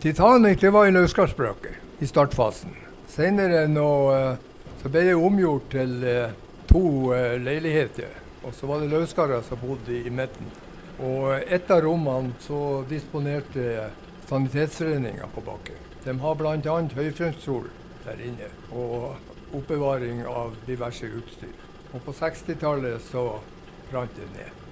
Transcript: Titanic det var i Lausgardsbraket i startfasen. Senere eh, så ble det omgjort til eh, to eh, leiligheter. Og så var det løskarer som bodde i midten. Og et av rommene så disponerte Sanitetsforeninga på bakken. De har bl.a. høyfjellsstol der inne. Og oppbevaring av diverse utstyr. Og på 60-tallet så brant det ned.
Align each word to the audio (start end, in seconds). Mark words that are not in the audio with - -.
Titanic 0.00 0.60
det 0.60 0.70
var 0.70 0.86
i 0.86 0.90
Lausgardsbraket 0.90 1.72
i 1.98 2.06
startfasen. 2.06 2.70
Senere 3.10 3.64
eh, 3.64 4.36
så 4.78 4.90
ble 4.94 5.00
det 5.08 5.14
omgjort 5.18 5.64
til 5.72 6.04
eh, 6.06 6.36
to 6.70 7.10
eh, 7.16 7.34
leiligheter. 7.42 8.12
Og 8.46 8.54
så 8.54 8.68
var 8.70 8.78
det 8.78 8.92
løskarer 8.92 9.42
som 9.42 9.58
bodde 9.58 9.96
i 9.98 10.12
midten. 10.14 10.52
Og 11.02 11.42
et 11.42 11.66
av 11.74 11.82
rommene 11.82 12.30
så 12.44 12.84
disponerte 12.86 13.88
Sanitetsforeninga 14.28 15.26
på 15.34 15.42
bakken. 15.42 15.82
De 16.04 16.14
har 16.22 16.38
bl.a. 16.38 16.78
høyfjellsstol 16.94 17.66
der 18.04 18.22
inne. 18.22 18.52
Og 18.70 19.18
oppbevaring 19.50 20.22
av 20.30 20.54
diverse 20.68 21.10
utstyr. 21.10 21.58
Og 21.90 22.06
på 22.06 22.14
60-tallet 22.14 23.02
så 23.10 23.26
brant 23.90 24.14
det 24.14 24.30
ned. 24.38 24.67